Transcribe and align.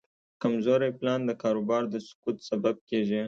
کمزوری 0.41 0.91
پلان 0.99 1.19
د 1.25 1.31
کاروبار 1.43 1.83
د 1.93 1.95
سقوط 2.07 2.37
سبب 2.49 2.75
کېږي. 2.89 3.19